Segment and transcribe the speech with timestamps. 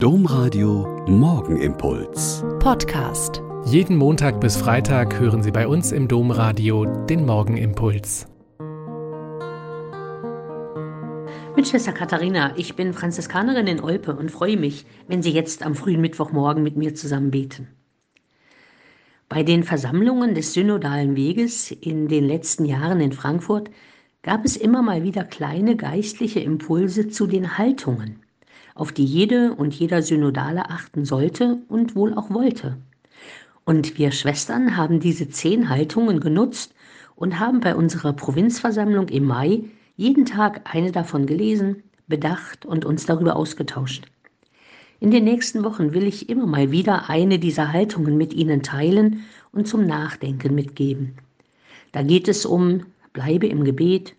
[0.00, 2.44] Domradio Morgenimpuls.
[2.60, 3.42] Podcast.
[3.64, 8.28] Jeden Montag bis Freitag hören Sie bei uns im Domradio den Morgenimpuls.
[11.56, 15.74] Mit Schwester Katharina, ich bin Franziskanerin in Olpe und freue mich, wenn Sie jetzt am
[15.74, 17.66] frühen Mittwochmorgen mit mir zusammen beten.
[19.28, 23.68] Bei den Versammlungen des Synodalen Weges in den letzten Jahren in Frankfurt
[24.22, 28.20] gab es immer mal wieder kleine geistliche Impulse zu den Haltungen
[28.78, 32.78] auf die jede und jeder Synodale achten sollte und wohl auch wollte.
[33.64, 36.74] Und wir Schwestern haben diese zehn Haltungen genutzt
[37.16, 39.64] und haben bei unserer Provinzversammlung im Mai
[39.96, 44.06] jeden Tag eine davon gelesen, bedacht und uns darüber ausgetauscht.
[45.00, 49.24] In den nächsten Wochen will ich immer mal wieder eine dieser Haltungen mit Ihnen teilen
[49.52, 51.14] und zum Nachdenken mitgeben.
[51.92, 54.14] Da geht es um bleibe im Gebet,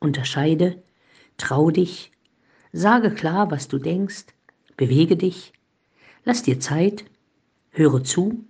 [0.00, 0.82] unterscheide,
[1.36, 2.10] trau dich,
[2.72, 4.26] Sage klar, was du denkst,
[4.76, 5.52] bewege dich,
[6.24, 7.04] lass dir Zeit,
[7.70, 8.44] höre zu,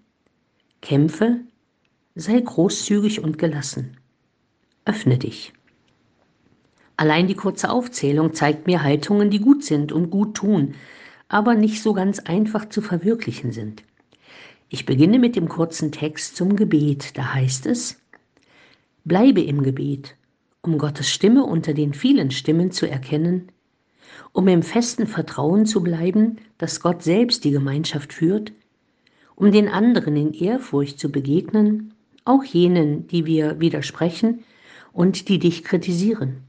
[0.82, 1.40] kämpfe,
[2.14, 3.96] sei großzügig und gelassen.
[4.84, 5.52] Öffne dich.
[6.96, 10.74] Allein die kurze Aufzählung zeigt mir Haltungen, die gut sind und gut tun,
[11.28, 13.84] aber nicht so ganz einfach zu verwirklichen sind.
[14.68, 17.16] Ich beginne mit dem kurzen Text zum Gebet.
[17.16, 17.98] Da heißt es,
[19.04, 20.14] Bleibe im Gebet,
[20.60, 23.50] um Gottes Stimme unter den vielen Stimmen zu erkennen,
[24.32, 28.52] um im festen Vertrauen zu bleiben, dass Gott selbst die Gemeinschaft führt,
[29.36, 31.94] um den anderen in Ehrfurcht zu begegnen,
[32.24, 34.40] auch jenen, die wir widersprechen
[34.92, 36.42] und die dich kritisieren.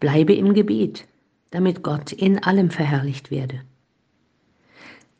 [0.00, 1.06] Bleibe im Gebet,
[1.50, 3.60] damit Gott in allem verherrlicht werde.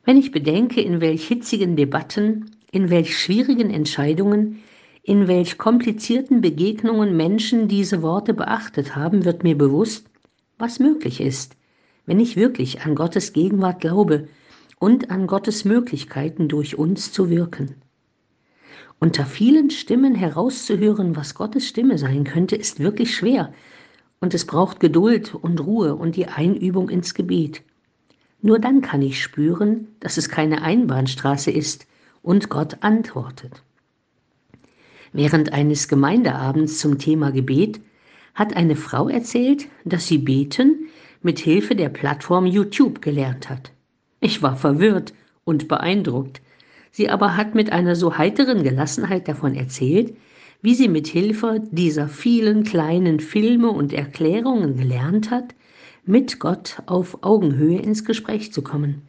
[0.04, 4.62] Wenn ich bedenke, in welch hitzigen Debatten, in welch schwierigen Entscheidungen,
[5.02, 10.09] in welch komplizierten Begegnungen Menschen diese Worte beachtet haben, wird mir bewusst,
[10.60, 11.56] was möglich ist,
[12.06, 14.28] wenn ich wirklich an Gottes Gegenwart glaube
[14.78, 17.76] und an Gottes Möglichkeiten durch uns zu wirken.
[18.98, 23.52] Unter vielen Stimmen herauszuhören, was Gottes Stimme sein könnte, ist wirklich schwer,
[24.20, 27.62] und es braucht Geduld und Ruhe und die Einübung ins Gebet.
[28.42, 31.86] Nur dann kann ich spüren, dass es keine Einbahnstraße ist
[32.22, 33.62] und Gott antwortet.
[35.12, 37.80] Während eines Gemeindeabends zum Thema Gebet
[38.40, 40.88] hat eine Frau erzählt, dass sie beten
[41.20, 43.70] mit Hilfe der Plattform YouTube gelernt hat.
[44.18, 45.12] Ich war verwirrt
[45.44, 46.40] und beeindruckt.
[46.90, 50.16] Sie aber hat mit einer so heiteren Gelassenheit davon erzählt,
[50.62, 55.54] wie sie mit Hilfe dieser vielen kleinen Filme und Erklärungen gelernt hat,
[56.06, 59.02] mit Gott auf Augenhöhe ins Gespräch zu kommen,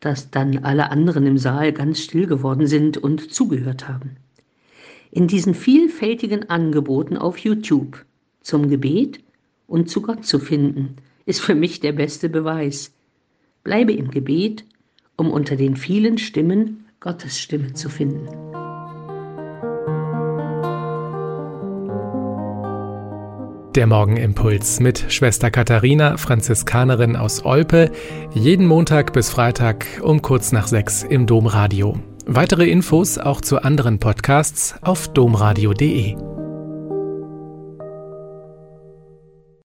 [0.00, 4.16] dass dann alle anderen im Saal ganz still geworden sind und zugehört haben.
[5.10, 8.02] In diesen vielfältigen Angeboten auf YouTube
[8.42, 9.20] zum Gebet
[9.66, 12.92] und zu Gott zu finden, ist für mich der beste Beweis.
[13.64, 14.64] Bleibe im Gebet,
[15.16, 18.28] um unter den vielen Stimmen Gottes Stimme zu finden.
[23.74, 27.90] Der Morgenimpuls mit Schwester Katharina, Franziskanerin aus Olpe,
[28.34, 31.98] jeden Montag bis Freitag um kurz nach sechs im Domradio.
[32.26, 36.31] Weitere Infos auch zu anderen Podcasts auf domradio.de.